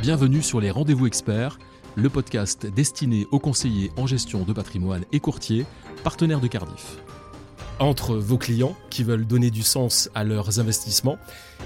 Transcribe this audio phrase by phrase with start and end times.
[0.00, 1.58] Bienvenue sur les Rendez-vous Experts,
[1.94, 5.66] le podcast destiné aux conseillers en gestion de patrimoine et courtiers,
[6.02, 6.96] partenaires de Cardiff.
[7.78, 11.18] Entre vos clients qui veulent donner du sens à leurs investissements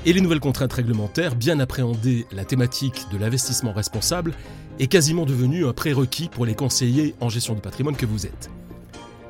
[0.04, 4.34] et les nouvelles contraintes réglementaires, bien appréhender la thématique de l'investissement responsable
[4.80, 8.50] est quasiment devenue un prérequis pour les conseillers en gestion de patrimoine que vous êtes.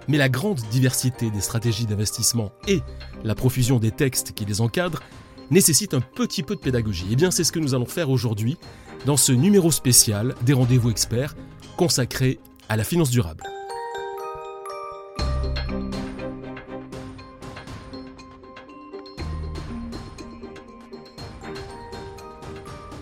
[0.09, 2.81] Mais la grande diversité des stratégies d'investissement et
[3.23, 5.03] la profusion des textes qui les encadrent
[5.51, 7.05] nécessite un petit peu de pédagogie.
[7.05, 8.57] Et eh bien c'est ce que nous allons faire aujourd'hui
[9.05, 11.35] dans ce numéro spécial des rendez-vous experts
[11.77, 13.45] consacré à la finance durable.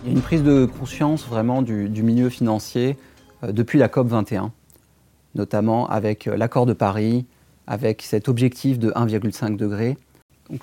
[0.03, 2.97] Il y a une prise de conscience vraiment du, milieu financier
[3.43, 4.51] euh, depuis la COP 21,
[5.35, 7.25] notamment avec euh, l'accord de Paris,
[7.67, 9.97] avec cet objectif de 1,5 degré.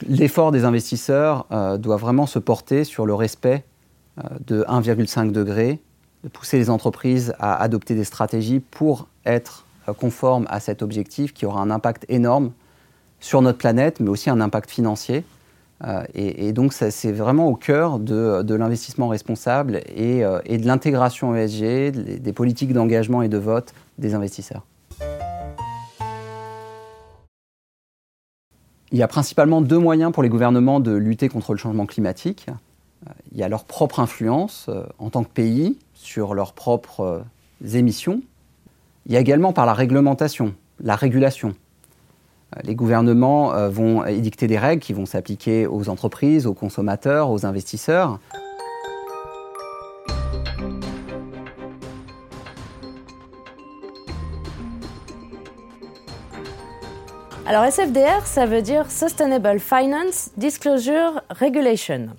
[0.07, 3.65] L'effort des investisseurs euh, doit vraiment se porter sur le respect
[4.47, 5.81] de 1,5 degré,
[6.25, 11.33] de pousser les entreprises à adopter des stratégies pour être euh, conformes à cet objectif
[11.33, 12.53] qui aura un impact énorme
[13.21, 15.25] sur notre planète, mais aussi un impact financier.
[15.87, 22.33] Euh, et, donc, c'est vraiment au cœur de, l'investissement responsable et, de l'intégration ESG, des
[22.35, 24.67] politiques d'engagement et de vote des investisseurs.
[28.93, 32.47] Il y a principalement deux moyens pour les gouvernements de lutter contre le changement climatique
[33.33, 37.77] il y a leur propre influence euh, en tant que pays sur leurs propres euh,
[37.77, 38.23] émissions.
[39.07, 41.55] Il y a également par la réglementation, la régulation.
[42.57, 47.47] Euh, les gouvernements vont édicter des règles qui vont s'appliquer aux entreprises, aux consommateurs, aux
[47.47, 48.19] investisseurs.
[57.47, 62.11] Alors SFDR, ça veut dire Sustainable Finance Disclosure Regulation.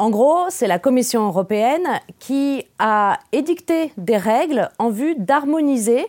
[0.00, 6.06] En gros, c'est la Commission européenne qui a édicté des règles en vue d'harmoniser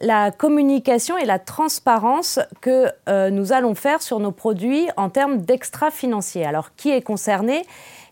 [0.00, 5.42] la communication et la transparence que euh, nous allons faire sur nos produits en termes
[5.42, 6.46] d'extra-financiers.
[6.46, 7.66] Alors, qui est concerné?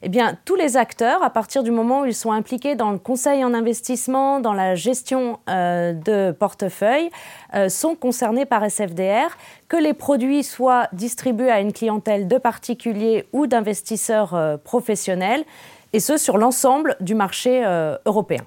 [0.05, 2.99] Eh bien, tous les acteurs, à partir du moment où ils sont impliqués dans le
[2.99, 7.09] conseil en investissement, dans la gestion euh, de portefeuille,
[7.55, 9.37] euh, sont concernés par SFDR.
[9.69, 15.45] Que les produits soient distribués à une clientèle de particuliers ou d'investisseurs euh, professionnels,
[15.93, 17.63] et ce sur l'ensemble du marché
[18.07, 18.41] européen.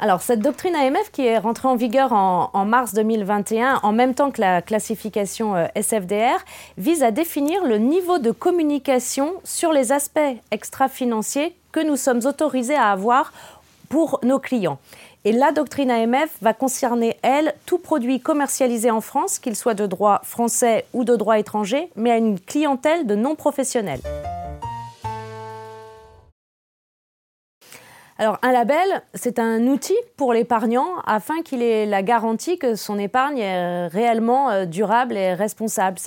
[0.00, 4.32] Alors, cette doctrine AMF qui est rentrée en vigueur en, mars 2021, en même temps
[4.32, 6.44] que la classification euh, SFDR,
[6.76, 10.18] vise à définir le niveau de communication sur les aspects
[10.50, 13.32] extra-financiers que nous sommes autorisés à avoir
[13.88, 14.78] pour nos clients.
[15.24, 19.86] Et la doctrine AMF va concerner, elle, tout produit commercialisé en France, qu'il soit de
[19.86, 24.00] droit français ou de droit étranger, mais à une clientèle de non-professionnels.
[28.16, 32.96] Alors un label, c'est un outil pour l'épargnant afin qu'il ait la garantie que son
[32.98, 35.98] épargne est réellement euh, durable et responsable.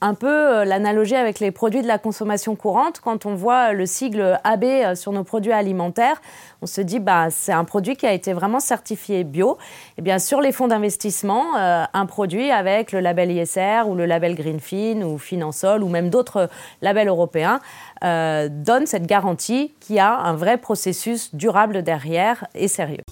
[0.00, 3.00] Un peu euh, l'analogie avec les produits de la consommation courante.
[3.00, 6.20] Quand on voit le sigle AB euh, sur nos produits alimentaires,
[6.62, 9.58] on se dit bah c'est un produit qui a été vraiment certifié bio.
[9.98, 14.34] Et bien sur les fonds d'investissement, un produit avec le label ISR ou le label
[14.34, 16.48] Greenfin ou Finansol ou même d'autres
[16.82, 17.60] labels européens
[18.04, 23.02] euh, donne cette garantie qu'il y a un vrai processus durable derrière et sérieux.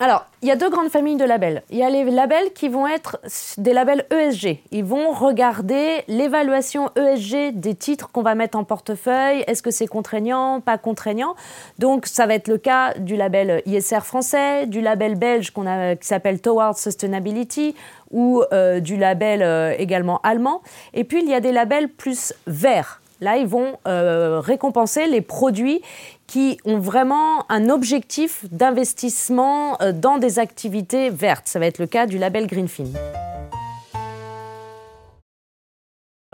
[0.00, 1.64] Alors, il y a deux grandes familles de labels.
[1.70, 3.18] Il y a les labels qui vont être
[3.56, 4.60] des labels ESG.
[4.70, 9.42] Ils vont regarder l'évaluation ESG des titres qu'on va mettre en portefeuille.
[9.48, 11.34] Est-ce que c'est contraignant, pas contraignant?
[11.80, 15.96] Donc, ça va être le cas du label ISR français, du label belge qu'on a,
[15.96, 17.74] qui s'appelle Towards Sustainability
[18.12, 20.62] ou euh, du label euh, également allemand.
[20.94, 23.00] Et puis, il y a des labels plus verts.
[23.20, 25.82] Là, ils vont euh, récompenser les produits
[26.28, 31.48] qui ont vraiment un objectif d'investissement euh, dans des activités vertes.
[31.48, 32.84] Ça va être le cas du label Greenfin.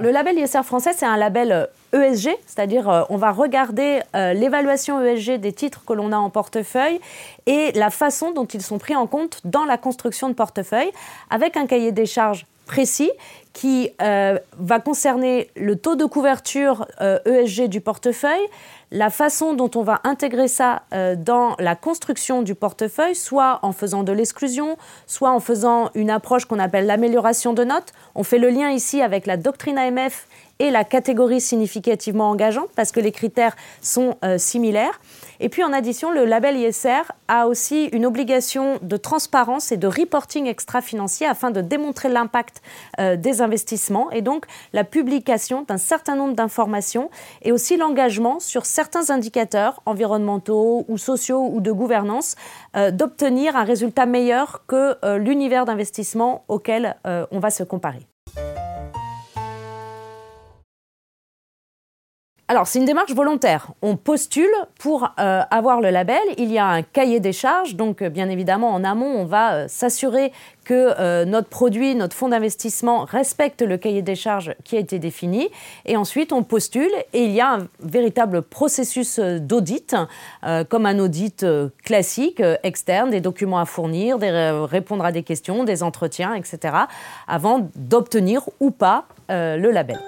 [0.01, 5.01] Le label ISR français, c'est un label ESG, euh, e c'est-à-dire on va regarder l'évaluation
[5.01, 7.01] ESG des titres que l'on a en portefeuille
[7.47, 10.91] et la façon dont ils sont pris en compte dans la construction de portefeuille,
[11.31, 13.13] avec un cahier des charges précis
[13.55, 18.49] qui va concerner le taux de couverture ESG e du portefeuille,
[18.95, 23.73] la façon dont on va intégrer ça euh, dans la construction du portefeuille, soit en
[23.73, 24.77] faisant de l'exclusion,
[25.09, 27.93] soit en faisant une approche qu'on appelle l'amélioration de notes.
[28.15, 30.29] On fait le lien ici avec la doctrine AMF
[30.61, 35.01] et la catégorie significativement engageante parce que les critères sont euh, similaires.
[35.41, 39.89] Et puis en addition, le label ISR a aussi une obligation de transparence et de
[39.89, 42.63] reporting extra-financier afin de démontrer l'impact
[43.01, 43.44] euh, des investissements
[44.13, 47.11] et donc la publication d'un certain nombre d'informations
[47.43, 52.37] et aussi l'engagement sur certains indicateurs environnementaux ou sociaux ou de gouvernance
[52.77, 58.07] euh, d'obtenir un résultat meilleur que euh, l'univers d'investissement auquel euh, on va se comparer.
[62.55, 63.73] Alors, c'est une démarche volontaire.
[63.83, 66.23] On postule pour euh, avoir le label.
[66.39, 67.75] Il y a un cahier des charges.
[67.75, 70.31] Donc, euh, bien évidemment, en amont, on va euh, s'assurer
[70.65, 75.51] que notre produit, notre fonds d'investissement respecte le cahier des charges qui a été défini.
[75.85, 79.95] Et ensuite, on postule et il y a un véritable processus d'audit,
[80.71, 81.45] comme un audit
[81.85, 86.75] classique, externe, des documents à fournir, répondre à des questions, des entretiens, etc.,
[87.29, 89.99] avant d'obtenir ou pas le label.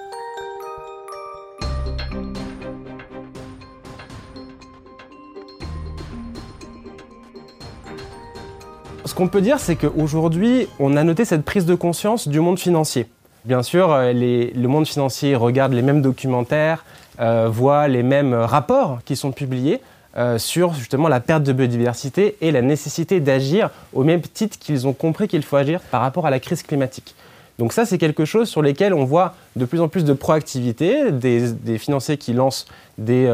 [9.05, 12.59] Ce qu'on peut dire, c'est qu'aujourd'hui, on a noté cette prise de conscience du monde
[12.59, 13.07] financier.
[13.45, 16.83] Bien sûr, euh, le monde financier regarde les mêmes documentaires,
[17.19, 19.81] euh, voit les mêmes rapports qui sont publiés
[20.17, 24.85] euh, sur justement la perte de biodiversité et la nécessité d'agir au même titre qu'ils
[24.85, 27.15] ont compris qu'il faut agir par rapport à la crise climatique.
[27.57, 31.11] Donc ça, c'est quelque chose sur lequel on voit de plus en plus de proactivité,
[31.11, 32.67] des, financiers qui lancent
[32.97, 33.27] des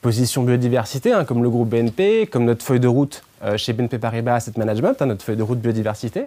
[0.00, 3.98] positions biodiversité, hein, comme le groupe BNP, comme notre feuille de route euh, chez BNP
[3.98, 6.26] Paribas Asset Management, hein, notre feuille de route biodiversité.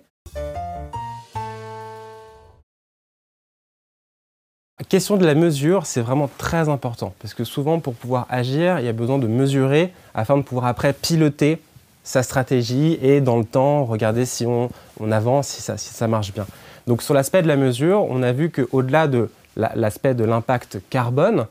[4.79, 8.79] La question de la mesure, c'est vraiment très important, parce que souvent, pour pouvoir agir,
[8.79, 11.59] il y a besoin de mesurer afin de pouvoir après piloter
[12.03, 14.69] sa stratégie et dans le temps, regarder si on,
[15.11, 16.45] avance, si ça, marche bien.
[16.87, 21.45] Donc sur l'aspect de la mesure, on a vu qu'au-delà de l'aspect de l'impact carbone,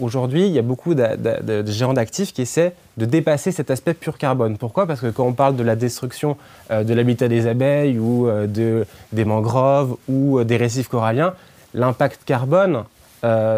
[0.00, 4.18] Aujourd'hui, il y a beaucoup de, gérants d'actifs qui essaient de dépasser cet aspect pur
[4.18, 4.58] carbone.
[4.58, 4.88] Pourquoi?
[4.88, 6.36] Parce que quand on parle de la destruction
[6.72, 11.34] euh, de l'habitat des abeilles ou euh, de, des mangroves ou euh, des récifs coralliens,
[11.74, 12.84] l'impact carbone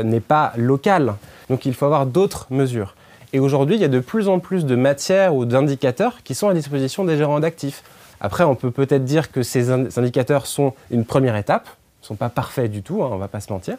[0.05, 1.15] n'est pas local.
[1.51, 2.95] Donc il faut avoir d'autres mesures.
[3.33, 6.49] Et aujourd'hui, il y a de plus en plus de matières ou d'indicateurs qui sont
[6.49, 7.83] à disposition des gérants d'actifs.
[8.21, 11.69] Après, on peut peut-être dire que ces indicateurs sont une première étape,
[12.03, 13.77] ne sont pas parfaits du tout, hein, on ne va pas se mentir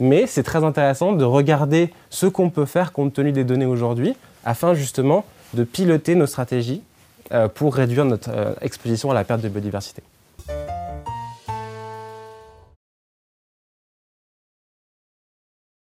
[0.00, 4.16] mais c'est très intéressant de regarder ce qu'on peut faire compte tenu des données aujourd'hui,
[4.44, 6.82] afin justement de piloter nos stratégies
[7.32, 10.02] euh, pour réduire notre euh, exposition à la perte de biodiversité.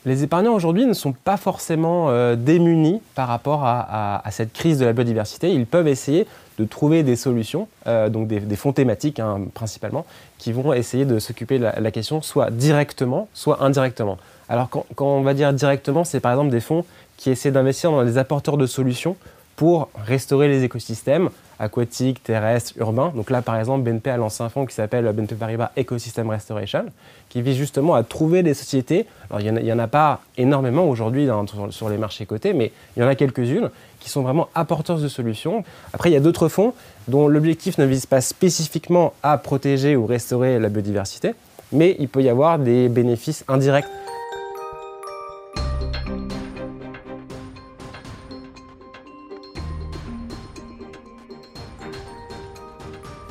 [0.06, 4.86] Les épargnants aujourd'hui ne sont pas forcément euh, démunis par rapport à, cette crise de
[4.86, 5.52] la biodiversité.
[5.52, 6.26] Ils peuvent essayer
[6.58, 10.06] de trouver des solutions, euh, donc des, fonds thématiques hein, principalement,
[10.38, 14.18] qui vont essayer de s'occuper de la, question soit directement, soit indirectement.
[14.48, 16.86] Alors quand, quand on va dire directement, c'est par exemple des fonds
[17.18, 19.18] qui essaient d'investir dans des apporteurs de solutions
[19.60, 21.30] pour restaurer les écosystèmes
[21.60, 23.12] aquatiques, terrestres, urbains.
[23.14, 26.86] Donc là, par exemple, BNP a lancé un fonds qui s'appelle BNP Paribas Ecosystem Restoration,
[27.28, 29.06] qui vise justement à trouver des sociétés.
[29.30, 31.28] Alors, il n'y en, a pas énormément aujourd'hui
[31.72, 33.70] sur, les marchés cotés, mais il y en a quelques-unes
[34.00, 35.66] qui sont vraiment apporteurs de solutions.
[35.92, 36.74] Après, il y a d'autres fonds
[37.10, 41.34] dont l'objectif ne vise pas spécifiquement à protéger ou restaurer la biodiversité,
[41.74, 43.84] mais il peut y avoir des bénéfices indirects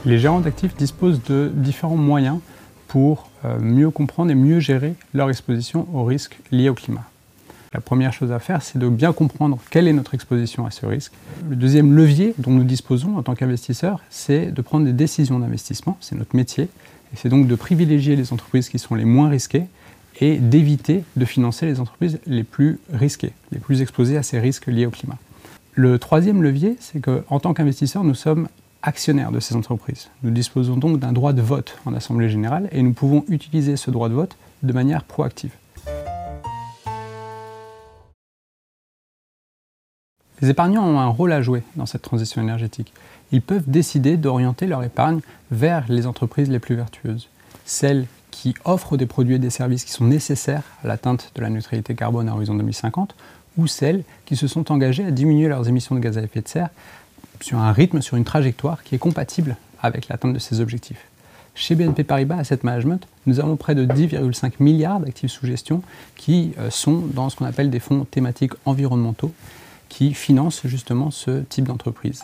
[0.04, 2.38] Les gérants d'actifs disposent de différents moyens
[2.86, 7.04] pour euh, mieux comprendre et mieux gérer leur exposition aux risques liés au climat.
[7.75, 10.87] La première chose à faire, c'est de bien comprendre quelle est notre exposition à ce
[10.87, 11.12] risque.
[11.50, 15.99] Le deuxième levier dont nous disposons en tant qu'investisseurs, c'est de prendre des décisions d'investissement,
[16.00, 16.68] c'est notre métier,
[17.14, 19.64] c'est donc de privilégier les entreprises qui sont les moins risquées
[20.20, 24.66] et d'éviter de financer les entreprises les plus risquées, les plus exposées à ces risques
[24.66, 25.18] liés au climat.
[25.75, 28.49] Le troisième levier, c'est qu'en tant qu'investisseurs, nous sommes
[28.82, 30.08] actionnaires de ces entreprises.
[30.23, 33.90] Nous disposons donc d'un droit de vote en Assemblée générale et nous pouvons utiliser ce
[33.90, 35.52] droit de vote de manière proactive.
[40.40, 42.92] Les épargnants ont un rôle à jouer dans cette transition énergétique.
[43.32, 45.20] Ils peuvent décider d'orienter leur épargne
[45.50, 47.28] vers les entreprises les plus vertueuses,
[47.64, 51.50] celles qui offrent des produits et des services qui sont nécessaires à l'atteinte de la
[51.50, 53.16] neutralité carbone à horizon 2050,
[53.56, 56.49] ou celles qui se sont engagées à diminuer leurs émissions de gaz à effet de
[56.49, 56.70] serre
[57.40, 61.04] sur un rythme, sur une trajectoire qui est compatible avec l'atteinte de ces objectifs.
[61.54, 65.83] Chez BNP Paribas Asset Management, nous avons près de 10,5 milliards d'actifs sous gestion
[66.16, 69.33] qui euh, sont dans ce qu'on appelle des fonds thématiques environnementaux
[69.88, 72.23] qui financent justement ce type d'entreprise.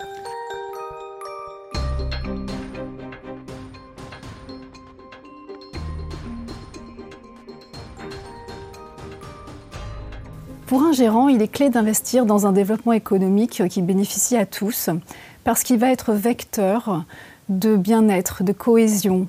[10.75, 14.91] Pour un gérant, il est clé d'investir dans un développement économique qui bénéficie à tous,
[15.45, 17.05] parce qu'il va être vecteur
[17.49, 19.29] de bien-être, de cohésion.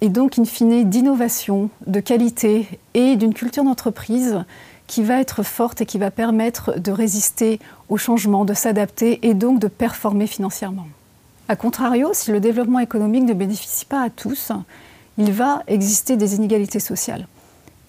[0.00, 4.44] et donc in fine d'innovation, de qualité et d'une culture d'entreprise
[4.88, 9.34] qui va être forte et qui va permettre de résister au changement, de s'adapter et
[9.34, 10.88] donc de performer financièrement.
[11.48, 14.50] A contrario, si le développement économique ne bénéficie pas à tous,
[15.16, 17.28] il va exister des inégalités sociales.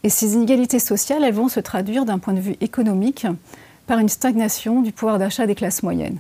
[0.06, 3.26] Et ces inégalités sociales, elles vont se traduire d'un point de vue économique
[3.88, 6.18] par une stagnation du pouvoir d'achat des classes moyennes.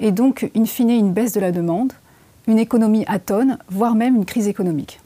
[0.00, 1.92] Et donc, in fine, une baisse de la demande,
[2.46, 5.00] une économie atone, voire même une crise économique.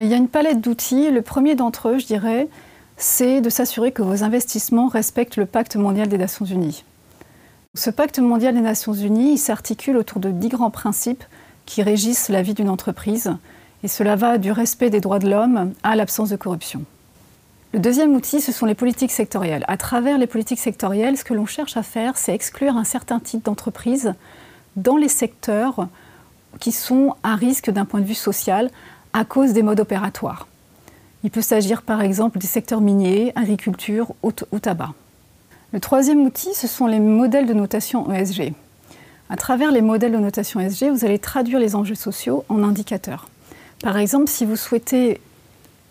[0.00, 1.12] Il y a une palette d'outils.
[1.12, 2.48] Le premier d'entre eux, je dirais,
[2.96, 6.82] c'est de s'assurer que vos investissements respectent le pacte mondial des Nations Unies.
[7.76, 11.22] Ce pacte mondial des Nations Unies s'articule autour de dix grands principes
[11.66, 13.32] qui régissent la vie d'une entreprise,
[13.82, 16.84] et cela va du respect des droits de l'homme à l'absence de corruption.
[17.72, 19.64] Le deuxième outil, ce sont les politiques sectorielles.
[19.66, 23.18] À travers les politiques sectorielles, ce que l'on cherche à faire, c'est exclure un certain
[23.18, 24.14] type d'entreprise
[24.76, 25.88] dans les secteurs
[26.60, 28.70] qui sont à risque d'un point de vue social,
[29.14, 30.48] à cause des modes opératoires.
[31.24, 34.92] Il peut s'agir par exemple des secteurs miniers, agriculture ou, tabac.
[35.72, 38.52] Le troisième outil, ce sont les modèles de notation ESG.
[39.32, 43.30] À travers les modèles de notation ESG, vous allez traduire les enjeux sociaux en indicateurs.
[43.82, 45.22] Par exemple, si vous souhaitez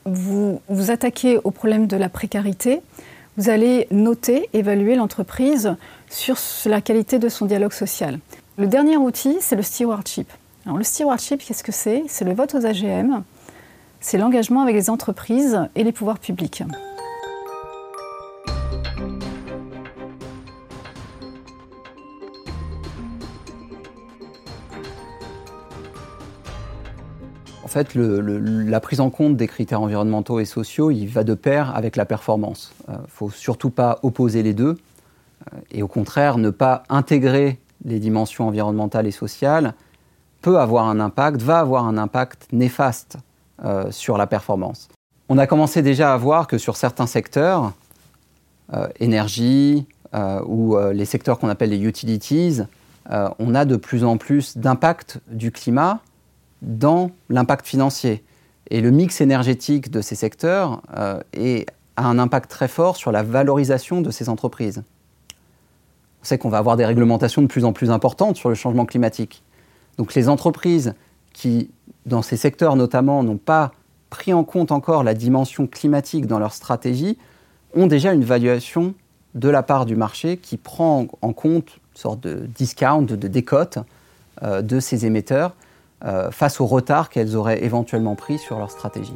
[0.05, 2.81] vous, vous attaquer au problème de la précarité,
[3.38, 5.75] vous allez noter, évaluer l'entreprise
[6.07, 8.19] sur la qualité de son dialogue social.
[8.60, 10.31] Le dernier outil, c'est le stewardship.
[10.67, 12.03] Alors, le stewardship, qu'est-ce que c'est?
[12.07, 13.24] C'est le vote aux AGM,
[14.01, 16.62] c'est l'engagement avec les entreprises et les pouvoirs publics.
[27.71, 31.73] En fait, la prise en compte des critères environnementaux et sociaux, il va de pair
[31.73, 32.73] avec la performance.
[32.89, 34.75] Il euh, ne faut surtout pas opposer les deux,
[35.53, 39.73] euh, et au contraire, ne pas intégrer les dimensions environnementales et sociales
[40.41, 43.15] peut avoir un impact, va avoir un impact néfaste
[43.63, 44.89] euh, sur la performance.
[45.29, 47.71] On a commencé déjà à voir que sur certains secteurs,
[48.99, 49.85] énergie
[50.45, 52.59] ou les secteurs qu'on appelle les utilities,
[53.09, 56.01] on a de plus en plus d'impact du climat
[56.62, 58.24] dans l'impact financier.
[58.70, 61.20] Et le mix énergétique de ces secteurs a
[61.98, 64.84] un impact très fort sur la valorisation de ces entreprises.
[66.22, 68.86] On sait qu'on va avoir des réglementations de plus en plus importantes sur le changement
[68.86, 69.44] climatique.
[69.98, 70.94] Donc les entreprises
[71.34, 71.72] qui,
[72.06, 73.72] dans ces secteurs notamment, n'ont pas
[74.10, 77.18] pris en compte encore la dimension climatique dans leur stratégie,
[77.74, 78.94] ont déjà une valuation
[79.34, 83.80] de la part du marché qui prend en compte une sorte de discount, de décote
[84.44, 85.70] euh, de ces émetteurs euh,
[86.31, 89.15] face au retard qu'elles auraient éventuellement pris sur leur stratégie.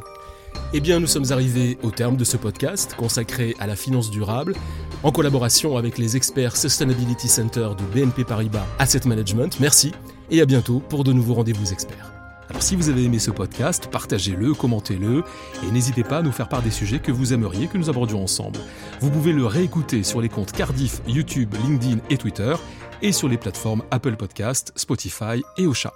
[0.74, 4.56] Eh bien, nous sommes arrivés au terme de ce podcast consacré à la finance durable,
[5.04, 9.60] en collaboration avec les experts Sustainability Center de BNP Paribas Asset Management.
[9.60, 9.94] Merci
[10.32, 12.12] et à bientôt pour de nouveaux rendez-vous experts.
[12.50, 15.24] Alors si vous avez aimé ce podcast, partagez-le, commentez-le
[15.68, 18.22] et n'hésitez pas à nous faire part des sujets que vous aimeriez que nous abordions
[18.24, 18.60] ensemble.
[19.00, 22.54] Vous pouvez le réécouter sur les comptes Cardiff, YouTube, LinkedIn et Twitter
[23.02, 25.94] et sur les plateformes Apple Podcast, Spotify et Ocha.